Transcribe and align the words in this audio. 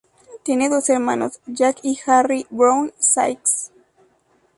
Tiene 0.41 0.67
dos 0.67 0.89
hermanos, 0.89 1.39
Jack 1.45 1.77
y 1.83 1.95
Harry 2.07 2.47
Browne-Sykes. 2.49 3.69